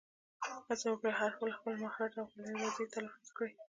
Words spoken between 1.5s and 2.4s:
خپل مخرج او